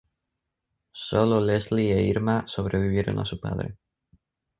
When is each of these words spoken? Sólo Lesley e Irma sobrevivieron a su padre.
Sólo 1.07 1.35
Lesley 1.41 1.87
e 1.91 2.01
Irma 2.01 2.45
sobrevivieron 2.47 3.19
a 3.19 3.25
su 3.25 3.39
padre. 3.39 3.77